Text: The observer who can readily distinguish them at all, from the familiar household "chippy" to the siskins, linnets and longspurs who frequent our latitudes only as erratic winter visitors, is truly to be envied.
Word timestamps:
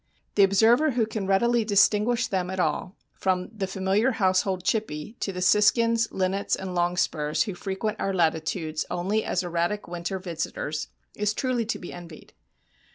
The 0.33 0.41
observer 0.41 0.89
who 0.93 1.05
can 1.05 1.27
readily 1.27 1.63
distinguish 1.63 2.25
them 2.25 2.49
at 2.49 2.59
all, 2.59 2.95
from 3.13 3.49
the 3.55 3.67
familiar 3.67 4.13
household 4.13 4.63
"chippy" 4.63 5.15
to 5.19 5.31
the 5.31 5.43
siskins, 5.43 6.07
linnets 6.11 6.55
and 6.55 6.71
longspurs 6.73 7.43
who 7.43 7.53
frequent 7.53 7.99
our 7.99 8.11
latitudes 8.11 8.83
only 8.89 9.23
as 9.23 9.43
erratic 9.43 9.87
winter 9.87 10.17
visitors, 10.17 10.87
is 11.13 11.35
truly 11.35 11.65
to 11.67 11.77
be 11.77 11.93
envied. 11.93 12.33